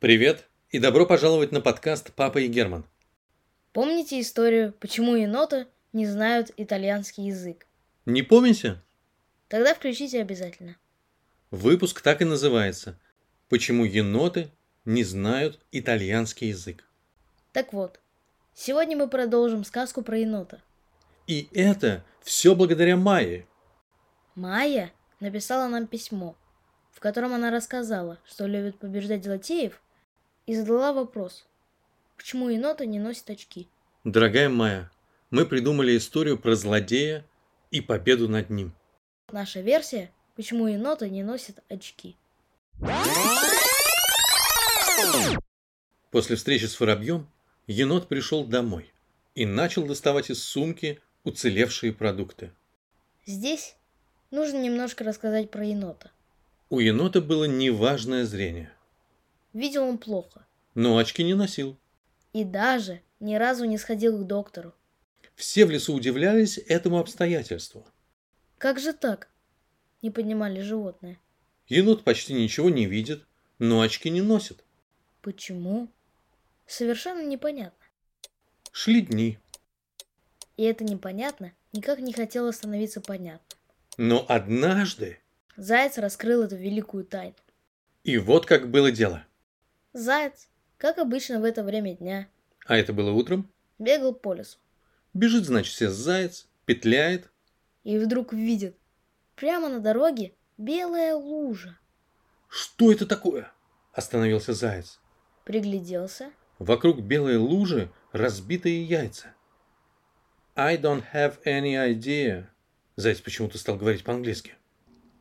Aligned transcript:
Привет 0.00 0.48
и 0.70 0.78
добро 0.78 1.04
пожаловать 1.04 1.52
на 1.52 1.60
подкаст 1.60 2.14
«Папа 2.14 2.38
и 2.38 2.46
Герман». 2.46 2.86
Помните 3.74 4.18
историю, 4.18 4.72
почему 4.80 5.14
еноты 5.14 5.66
не 5.92 6.06
знают 6.06 6.52
итальянский 6.56 7.26
язык? 7.26 7.66
Не 8.06 8.22
помните? 8.22 8.80
Тогда 9.48 9.74
включите 9.74 10.22
обязательно. 10.22 10.78
Выпуск 11.50 12.00
так 12.00 12.22
и 12.22 12.24
называется 12.24 12.98
«Почему 13.50 13.84
еноты 13.84 14.48
не 14.86 15.04
знают 15.04 15.60
итальянский 15.70 16.48
язык». 16.48 16.88
Так 17.52 17.74
вот, 17.74 18.00
сегодня 18.54 18.96
мы 18.96 19.06
продолжим 19.06 19.64
сказку 19.64 20.00
про 20.00 20.16
енота. 20.16 20.62
И 21.26 21.50
это 21.52 22.02
все 22.22 22.54
благодаря 22.54 22.96
Майе. 22.96 23.46
Майя 24.34 24.92
написала 25.20 25.68
нам 25.68 25.86
письмо, 25.86 26.36
в 26.90 27.00
котором 27.00 27.34
она 27.34 27.50
рассказала, 27.50 28.18
что 28.24 28.46
любит 28.46 28.78
побеждать 28.78 29.24
злодеев, 29.24 29.78
и 30.46 30.54
задала 30.54 30.92
вопрос, 30.92 31.46
почему 32.16 32.48
еноты 32.48 32.86
не 32.86 32.98
носят 32.98 33.30
очки. 33.30 33.68
Дорогая 34.04 34.48
Майя, 34.48 34.90
мы 35.30 35.46
придумали 35.46 35.96
историю 35.96 36.38
про 36.38 36.54
злодея 36.54 37.24
и 37.70 37.80
победу 37.80 38.28
над 38.28 38.50
ним. 38.50 38.72
Наша 39.30 39.60
версия, 39.60 40.10
почему 40.36 40.66
еноты 40.66 41.08
не 41.08 41.22
носят 41.22 41.62
очки. 41.68 42.16
После 46.10 46.36
встречи 46.36 46.64
с 46.64 46.78
воробьем 46.80 47.28
енот 47.66 48.08
пришел 48.08 48.44
домой 48.44 48.92
и 49.34 49.46
начал 49.46 49.86
доставать 49.86 50.30
из 50.30 50.42
сумки 50.42 51.00
уцелевшие 51.24 51.92
продукты. 51.92 52.52
Здесь 53.26 53.76
нужно 54.30 54.60
немножко 54.60 55.04
рассказать 55.04 55.50
про 55.50 55.64
енота. 55.64 56.10
У 56.68 56.80
енота 56.80 57.20
было 57.20 57.44
неважное 57.44 58.24
зрение, 58.24 58.72
Видел 59.52 59.84
он 59.84 59.98
плохо 59.98 60.46
но 60.74 60.98
очки 60.98 61.22
не 61.22 61.34
носил. 61.34 61.78
и 62.32 62.44
даже 62.44 63.02
ни 63.18 63.34
разу 63.34 63.64
не 63.64 63.76
сходил 63.76 64.18
к 64.18 64.26
доктору. 64.26 64.74
Все 65.34 65.64
в 65.66 65.70
лесу 65.70 65.94
удивлялись 65.94 66.58
этому 66.58 66.98
обстоятельству. 66.98 67.86
Как 68.58 68.78
же 68.78 68.92
так? 68.92 69.28
Не 70.02 70.10
понимали 70.10 70.60
животные. 70.60 71.18
Енот 71.66 72.04
почти 72.04 72.34
ничего 72.34 72.70
не 72.70 72.86
видит, 72.86 73.26
но 73.58 73.80
очки 73.80 74.10
не 74.10 74.22
носит. 74.22 74.64
Почему? 75.22 75.88
Совершенно 76.66 77.26
непонятно. 77.26 77.84
Шли 78.72 79.02
дни, 79.02 79.38
И 80.56 80.62
это 80.62 80.84
непонятно 80.84 81.52
никак 81.72 81.98
не 81.98 82.12
хотело 82.12 82.52
становиться 82.52 83.00
понятно. 83.00 83.56
но 83.96 84.24
однажды... 84.28 85.18
Заяц 85.56 85.98
раскрыл 85.98 86.44
эту 86.44 86.56
великую 86.56 87.04
тайну. 87.04 87.34
И 88.04 88.16
вот 88.16 88.46
как 88.46 88.70
было 88.70 88.90
дело. 88.90 89.26
Заяц, 89.92 90.48
как 90.78 90.98
обычно 90.98 91.40
в 91.40 91.44
это 91.44 91.62
время 91.62 91.94
дня, 91.96 92.28
А 92.66 92.76
это 92.76 92.92
было 92.92 93.10
утром. 93.10 93.50
бегал 93.78 94.14
по 94.14 94.34
лесу. 94.34 94.58
Бежит, 95.14 95.44
значит, 95.44 95.72
все 95.74 95.90
заяц, 95.90 96.46
петляет. 96.64 97.30
И 97.82 97.98
вдруг 97.98 98.32
видит, 98.32 98.76
прямо 99.34 99.68
на 99.68 99.80
дороге 99.80 100.34
белая 100.58 101.14
лужа. 101.14 101.78
Что 102.48 102.92
это 102.92 103.06
такое? 103.06 103.50
Остановился 103.92 104.52
заяц. 104.52 105.00
Пригляделся. 105.44 106.30
Вокруг 106.58 107.00
белой 107.00 107.36
лужи 107.38 107.90
разбитые 108.12 108.84
яйца. 108.84 109.34
I 110.54 110.76
don't 110.76 111.04
have 111.12 111.42
any 111.44 111.74
idea. 111.74 112.46
Заяц 112.96 113.20
почему-то 113.20 113.56
стал 113.58 113.76
говорить 113.76 114.04
по-английски. 114.04 114.54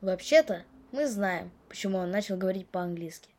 Вообще-то, 0.00 0.64
мы 0.92 1.06
знаем, 1.06 1.50
почему 1.68 1.98
он 1.98 2.10
начал 2.10 2.36
говорить 2.36 2.68
по-английски. 2.68 3.30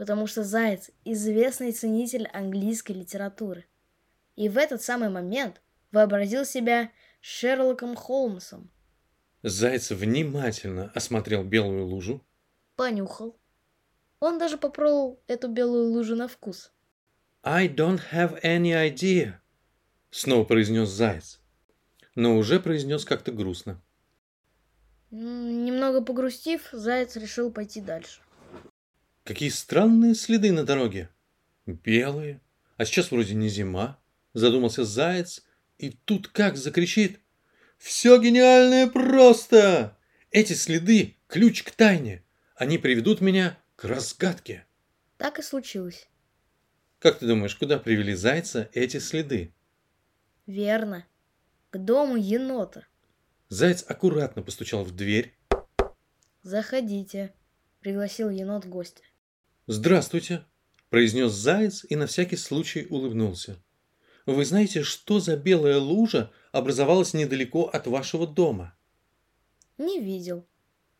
Потому 0.00 0.26
что 0.26 0.44
Заяц– 0.44 0.90
известный 1.04 1.72
ценитель 1.72 2.26
английской 2.28 2.92
литературы. 2.92 3.66
И 4.34 4.48
в 4.48 4.56
этот 4.56 4.80
самый 4.80 5.10
момент 5.10 5.60
вообразил 5.92 6.46
себя 6.46 6.90
Шерлоком 7.20 7.94
Холмсом. 7.94 8.70
Заяц 9.42 9.90
внимательно 9.90 10.90
осмотрел 10.94 11.44
белую 11.44 11.84
лужу. 11.84 12.24
Понюхал. 12.76 13.38
Он 14.20 14.38
даже 14.38 14.56
попробовал 14.56 15.22
эту 15.26 15.48
белую 15.48 15.90
лужу 15.90 16.16
на 16.16 16.28
вкус. 16.28 16.72
I 17.42 17.68
don't 17.68 18.00
have 18.10 18.42
any 18.42 18.72
idea. 18.72 19.34
Снова 20.10 20.44
произнес 20.44 20.88
заяц. 20.88 21.40
Но 22.14 22.38
уже 22.38 22.58
произнес 22.58 23.04
как-то 23.04 23.32
грустно. 23.32 23.82
Немного 25.10 26.00
погрустив, 26.00 26.70
Заяц 26.72 27.16
решил 27.16 27.52
пойти 27.52 27.82
дальше. 27.82 28.22
Какие 29.24 29.50
странные 29.50 30.14
следы 30.14 30.52
на 30.52 30.64
дороге. 30.64 31.10
Белые. 31.66 32.40
А 32.76 32.84
сейчас 32.84 33.10
вроде 33.10 33.34
не 33.34 33.48
зима. 33.48 33.98
Задумался 34.34 34.84
заяц. 34.84 35.44
И 35.78 35.90
тут 35.90 36.28
как 36.28 36.56
закричит. 36.56 37.20
Все 37.78 38.18
гениальное 38.18 38.86
просто! 38.88 39.96
Эти 40.30 40.52
следы– 40.52 41.16
ключ 41.28 41.62
к 41.62 41.70
тайне. 41.70 42.22
Они 42.54 42.76
приведут 42.76 43.20
меня 43.20 43.58
к 43.76 43.84
разгадке. 43.84 44.66
Так 45.16 45.38
и 45.38 45.42
случилось. 45.42 46.06
Как 46.98 47.18
ты 47.18 47.26
думаешь, 47.26 47.56
куда 47.56 47.78
привели 47.78 48.14
зайца 48.14 48.68
эти 48.74 48.98
следы? 48.98 49.54
Верно. 50.46 51.06
К 51.70 51.78
дому 51.78 52.16
енота. 52.16 52.86
Заяц 53.48 53.82
аккуратно 53.88 54.42
постучал 54.42 54.84
в 54.84 54.94
дверь. 54.94 55.34
Заходите. 56.42 57.32
Пригласил 57.80 58.28
енот 58.28 58.66
гостя. 58.66 59.02
«Здравствуйте»,– 59.72 60.44
произнес 60.90 61.30
заяц 61.30 61.86
и 61.88 61.94
на 61.94 62.08
всякий 62.08 62.34
случай 62.34 62.88
улыбнулся. 62.90 63.56
«Вы 64.26 64.44
знаете, 64.44 64.82
что 64.82 65.20
за 65.20 65.36
белая 65.36 65.78
лужа 65.78 66.32
образовалась 66.50 67.14
недалеко 67.14 67.66
от 67.66 67.86
вашего 67.86 68.26
дома?» 68.26 68.74
Не 69.78 70.00
видел. 70.00 70.44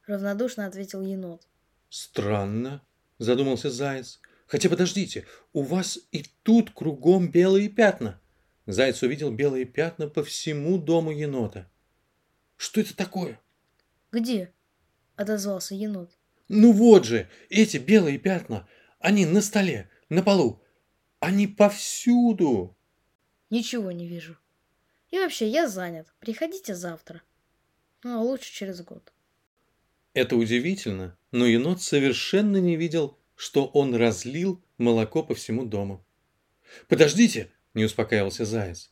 Равнодушно 0.06 0.66
ответил 0.66 1.02
енот. 1.02 1.48
«Странно»,– 1.88 2.80
задумался 3.18 3.70
заяц. 3.70 4.20
«Хотя 4.46 4.68
подождите, 4.68 5.26
у 5.52 5.62
вас 5.62 5.98
и 6.12 6.24
тут 6.44 6.70
кругом 6.70 7.28
белые 7.28 7.68
пятна». 7.68 8.20
Заяц 8.66 9.02
увидел 9.02 9.32
белые 9.32 9.64
пятна 9.64 10.06
по 10.06 10.22
всему 10.22 10.78
дому 10.78 11.10
енота. 11.10 11.68
«Что 12.56 12.80
это 12.80 12.96
такое?» 12.96 13.40
Где? 14.12 14.54
Отозвался 15.16 15.74
енот. 15.74 16.19
«Ну 16.52 16.72
вот 16.72 17.04
же, 17.04 17.28
эти 17.48 17.76
белые 17.76 18.18
пятна, 18.18 18.68
они 18.98 19.24
на 19.24 19.40
столе, 19.40 19.88
на 20.08 20.20
полу, 20.20 20.60
они 21.20 21.46
повсюду!» 21.46 22.76
Ничего 23.50 23.92
не 23.92 24.08
вижу. 24.08 24.36
И 25.12 25.18
вообще, 25.20 25.46
я 25.46 25.68
занят. 25.68 26.12
Приходите 26.18 26.74
завтра. 26.74 27.22
Ну, 28.02 28.18
а 28.18 28.22
лучше 28.22 28.52
через 28.52 28.80
год. 28.82 29.12
Это 30.12 30.34
удивительно, 30.34 31.16
но 31.30 31.46
енот 31.46 31.82
совершенно 31.82 32.56
не 32.56 32.74
видел, 32.74 33.16
что 33.36 33.66
он 33.66 33.94
разлил 33.94 34.60
молоко 34.76 35.22
по 35.22 35.36
всему 35.36 35.64
дому. 35.64 36.04
«Подождите!»– 36.88 37.52
не 37.74 37.84
успокаивался 37.84 38.44
заяц. 38.44 38.90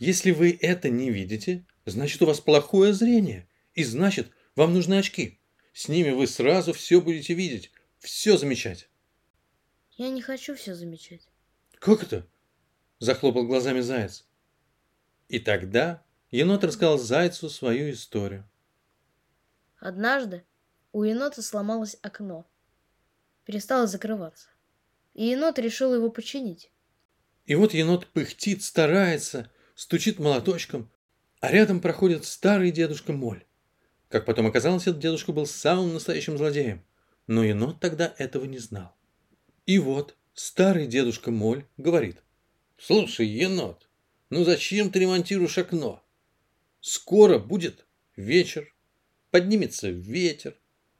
«Если 0.00 0.32
вы 0.32 0.58
это 0.60 0.90
не 0.90 1.10
видите, 1.10 1.64
значит, 1.86 2.20
у 2.22 2.26
вас 2.26 2.40
плохое 2.40 2.92
зрение, 2.92 3.48
и 3.74 3.84
значит, 3.84 4.32
вам 4.56 4.74
нужны 4.74 4.98
очки. 4.98 5.39
С 5.72 5.88
ними 5.88 6.10
вы 6.10 6.26
сразу 6.26 6.72
все 6.72 7.00
будете 7.00 7.34
видеть, 7.34 7.70
все 7.98 8.36
замечать». 8.36 8.88
Я 9.92 10.08
не 10.10 10.22
хочу 10.22 10.54
все 10.54 10.74
замечать. 10.74 11.28
«Как 11.78 12.02
это?»– 12.02 12.26
захлопал 12.98 13.46
глазами 13.46 13.80
заяц. 13.80 14.26
И 15.28 15.38
тогда 15.38 16.02
енот 16.30 16.64
рассказал 16.64 16.98
зайцу 16.98 17.48
свою 17.50 17.90
историю. 17.92 18.48
Однажды 19.78 20.44
у 20.92 21.04
енота 21.04 21.42
сломалось 21.42 21.96
окно. 22.02 22.46
Перестало 23.44 23.86
закрываться. 23.86 24.48
И 25.14 25.26
енот 25.26 25.58
решил 25.58 25.94
его 25.94 26.10
починить. 26.10 26.72
И 27.46 27.54
вот 27.54 27.74
енот 27.74 28.06
пыхтит, 28.06 28.62
старается, 28.62 29.50
стучит 29.74 30.18
молоточком, 30.18 30.90
а 31.40 31.50
рядом 31.50 31.80
проходит 31.80 32.24
старый 32.24 32.70
дедушка 32.70 33.12
Моль. 33.12 33.44
Как 34.10 34.26
потом 34.26 34.48
оказалось, 34.48 34.82
этот 34.82 34.98
дедушка 34.98 35.30
был 35.30 35.46
самым 35.46 35.94
настоящим 35.94 36.36
злодеем, 36.36 36.84
но 37.28 37.44
енот 37.44 37.78
тогда 37.78 38.12
этого 38.18 38.44
не 38.44 38.58
знал. 38.58 38.92
И 39.66 39.78
вот 39.78 40.16
старый 40.34 40.88
дедушка 40.88 41.30
Моль 41.30 41.64
говорит. 41.76 42.18
«Слушай, 42.76 43.28
енот, 43.28 43.88
ну 44.28 44.42
зачем 44.42 44.90
ты 44.90 44.98
ремонтируешь 44.98 45.58
окно? 45.58 46.04
Скоро 46.80 47.38
будет 47.38 47.86
вечер, 48.16 48.74
поднимется 49.30 49.90
ветер, 49.90 50.56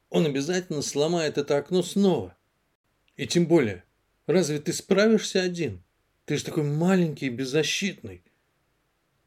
он 0.09 0.27
обязательно 0.27 0.83
сломает 0.83 1.37
это 1.37 1.59
окно 1.59 1.83
снова. 1.83 2.37
И 3.17 3.27
тем 3.27 3.47
более, 3.47 3.83
разве 4.27 4.61
ты 4.61 4.73
справишься 4.73 5.43
один? 5.43 5.83
Ты 6.27 6.37
же 6.37 6.45
такой 6.45 6.63
маленький 6.63 7.27
и 7.27 7.31
беззащитный. 7.31 8.23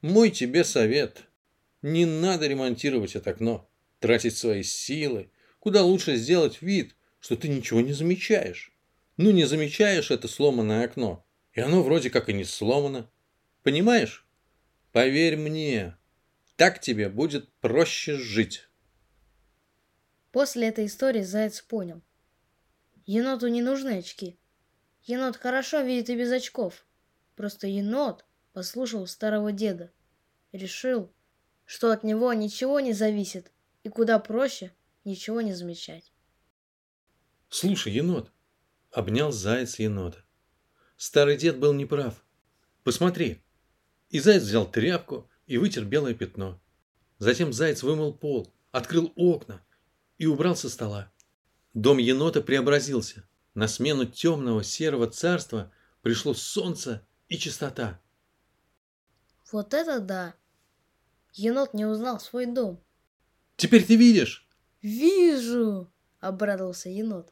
Мой 0.02 0.30
тебе 0.30 0.64
совет. 0.64 1.24
Не 1.82 2.06
надо 2.06 2.48
ремонтировать 2.48 3.16
это 3.16 3.32
окно, 3.32 3.70
тратить 4.04 4.36
свои 4.36 4.64
силы. 4.64 5.32
Куда 5.60 5.82
лучше 5.82 6.18
сделать 6.18 6.62
вид, 6.62 6.94
что 7.22 7.38
ты 7.38 7.48
ничего 7.48 7.80
не 7.80 7.94
замечаешь. 7.94 8.74
Ну 9.16 9.32
не 9.32 9.46
замечаешь 9.46 10.12
это 10.12 10.28
сломанное 10.28 10.84
окно, 10.84 11.26
и 11.54 11.62
оно 11.62 11.82
вроде 11.82 12.10
как 12.10 12.28
и 12.28 12.34
не 12.34 12.44
сломано. 12.44 13.10
Понимаешь? 13.64 14.28
Поверь 14.92 15.38
мне, 15.38 15.96
так 16.58 16.82
тебе 16.82 17.08
будет 17.08 17.50
проще 17.62 18.18
жить. 18.18 18.68
После 20.34 20.68
этой 20.68 20.88
истории 20.88 21.22
Заяц 21.22 21.62
понял. 21.62 22.02
Еноту 23.06 23.48
не 23.48 23.62
нужны 23.62 24.00
очки. 24.00 24.38
Енот 25.04 25.38
хорошо 25.38 25.80
видит 25.80 26.10
и 26.10 26.18
без 26.18 26.30
очков. 26.30 26.86
Просто 27.38 27.68
енот 27.68 28.26
послушал 28.52 29.08
старого 29.08 29.54
деда. 29.54 29.94
Решил, 30.52 31.10
что 31.64 31.90
от 31.92 32.04
него 32.04 32.34
ничего 32.34 32.82
не 32.82 32.92
зависит 32.92 33.54
и 33.84 33.90
куда 33.90 34.20
проще 34.20 34.74
ничего 35.04 35.42
не 35.42 35.54
замечать. 35.54 36.12
Слушай, 37.50 37.94
енот, 37.94 38.32
обнял 38.92 39.32
заяц 39.32 39.80
енота. 39.80 40.24
Старый 40.98 41.38
дед 41.38 41.60
был 41.60 41.74
неправ. 41.74 42.24
Посмотри. 42.84 43.44
И 44.10 44.20
заяц 44.20 44.44
взял 44.44 44.70
тряпку 44.70 45.30
и 45.46 45.58
вытер 45.58 45.86
белое 45.86 46.14
пятно. 46.14 46.62
Затем 47.20 47.54
заяц 47.54 47.84
вымыл 47.84 48.14
пол, 48.14 48.54
открыл 48.72 49.12
окна 49.16 49.64
и 50.18 50.26
убрал 50.26 50.56
со 50.56 50.70
стола. 50.70 51.12
Дом 51.74 51.98
енота 51.98 52.42
преобразился. 52.42 53.28
На 53.54 53.68
смену 53.68 54.06
темного 54.06 54.64
серого 54.64 55.08
царства 55.08 55.72
пришло 56.02 56.34
солнце 56.34 57.06
и 57.28 57.38
чистота. 57.38 58.00
Вот 59.52 59.74
это 59.74 60.00
да! 60.00 60.36
Енот 61.34 61.74
не 61.74 61.86
узнал 61.86 62.20
свой 62.20 62.46
дом. 62.46 62.83
Теперь 63.63 63.86
ты 63.86 63.95
видишь? 63.95 64.45
Вижу! 64.81 65.89
Обрадовался 66.19 66.89
енот. 66.89 67.31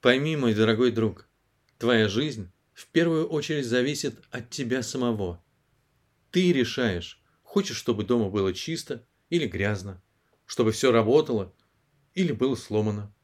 Пойми, 0.00 0.34
мой 0.34 0.52
дорогой 0.52 0.90
друг, 0.90 1.28
твоя 1.78 2.08
жизнь 2.08 2.50
в 2.72 2.88
первую 2.88 3.28
очередь 3.28 3.64
зависит 3.64 4.20
от 4.32 4.50
тебя 4.50 4.82
самого. 4.82 5.40
Ты 6.32 6.52
решаешь, 6.52 7.22
хочешь, 7.44 7.76
чтобы 7.76 8.02
дома 8.02 8.30
было 8.30 8.52
чисто 8.52 9.06
или 9.30 9.46
грязно, 9.46 10.02
чтобы 10.44 10.72
все 10.72 10.90
работало 10.90 11.54
или 12.14 12.32
было 12.32 12.56
сломано. 12.56 13.14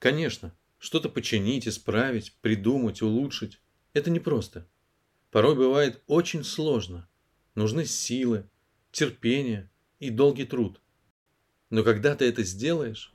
Конечно, 0.00 0.54
что-то 0.76 1.08
починить, 1.08 1.66
исправить, 1.66 2.36
придумать, 2.42 3.00
улучшить– 3.00 3.58
это 3.94 4.10
непросто. 4.10 4.68
Порой 5.30 5.56
бывает 5.56 6.02
очень 6.08 6.44
сложно. 6.44 7.08
Нужны 7.54 7.86
силы, 7.86 8.50
терпение 8.90 9.70
и 9.98 10.10
долгий 10.10 10.44
труд. 10.44 10.81
Но 11.72 11.82
когда 11.82 12.14
ты 12.14 12.28
это 12.28 12.42
сделаешь, 12.42 13.14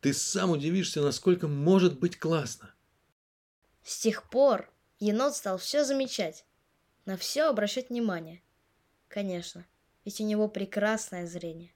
ты 0.00 0.14
сам 0.14 0.52
удивишься, 0.52 1.02
насколько 1.02 1.48
может 1.48 1.98
быть 1.98 2.16
классно. 2.16 2.72
С 3.82 3.98
тех 3.98 4.30
пор 4.30 4.72
енот 5.00 5.34
стал 5.34 5.58
все 5.58 5.84
замечать, 5.84 6.44
на 7.04 7.16
все 7.16 7.48
обращать 7.48 7.90
внимание. 7.90 8.42
Конечно, 9.08 9.66
ведь 10.04 10.20
у 10.20 10.24
него 10.24 10.46
прекрасное 10.46 11.26
зрение. 11.26 11.74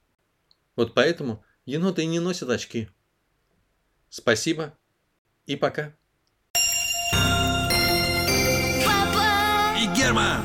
Вот 0.77 0.93
поэтому 0.93 1.43
еноты 1.65 2.03
и 2.03 2.07
не 2.07 2.21
носят 2.21 2.49
очки. 2.49 2.87
Спасибо 4.07 4.77
и 5.47 5.57
пока. 5.57 5.93
И 9.77 9.97
Герман! 9.97 10.41